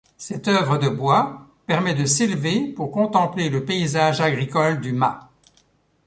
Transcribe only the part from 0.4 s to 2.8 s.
œuvre de bois permet de s'élever